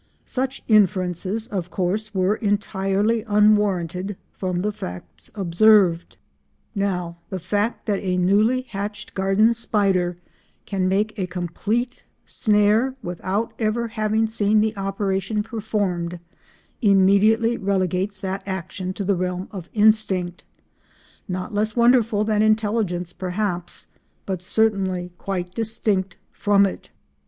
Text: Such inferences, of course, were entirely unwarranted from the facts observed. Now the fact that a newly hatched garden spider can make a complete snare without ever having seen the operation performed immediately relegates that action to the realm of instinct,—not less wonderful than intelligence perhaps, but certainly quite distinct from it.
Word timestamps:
Such 0.25 0.63
inferences, 0.67 1.45
of 1.45 1.69
course, 1.69 2.11
were 2.11 2.33
entirely 2.37 3.21
unwarranted 3.27 4.17
from 4.31 4.63
the 4.63 4.71
facts 4.71 5.29
observed. 5.35 6.17
Now 6.73 7.17
the 7.29 7.37
fact 7.37 7.85
that 7.85 7.99
a 7.99 8.17
newly 8.17 8.61
hatched 8.63 9.13
garden 9.13 9.53
spider 9.53 10.17
can 10.65 10.89
make 10.89 11.19
a 11.19 11.27
complete 11.27 12.03
snare 12.25 12.95
without 13.03 13.53
ever 13.59 13.89
having 13.89 14.25
seen 14.25 14.59
the 14.59 14.75
operation 14.75 15.43
performed 15.43 16.19
immediately 16.81 17.55
relegates 17.55 18.19
that 18.21 18.41
action 18.47 18.93
to 18.93 19.03
the 19.03 19.15
realm 19.15 19.49
of 19.51 19.69
instinct,—not 19.71 21.53
less 21.53 21.75
wonderful 21.75 22.23
than 22.23 22.41
intelligence 22.41 23.13
perhaps, 23.13 23.85
but 24.25 24.41
certainly 24.41 25.11
quite 25.19 25.53
distinct 25.53 26.17
from 26.31 26.65
it. 26.65 26.89